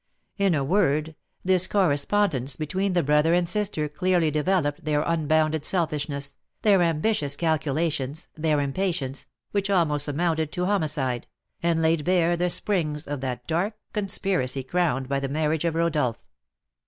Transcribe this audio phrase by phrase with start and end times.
[0.39, 1.15] In a word,
[1.45, 8.27] this correspondence between the brother and sister clearly developed their unbounded selfishness, their ambitious calculations,
[8.35, 11.27] their impatience, which almost amounted to homicide,
[11.61, 16.17] and laid bare the springs of that dark conspiracy crowned by the marriage of Rodolph.